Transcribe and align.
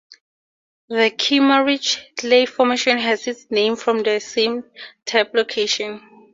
The 0.89 1.11
Kimmeridge 1.15 1.99
Clay 2.17 2.47
Formation 2.47 2.97
has 2.97 3.27
its 3.27 3.51
name 3.51 3.75
from 3.75 3.99
the 4.01 4.19
same 4.19 4.63
type 5.05 5.29
location. 5.35 6.01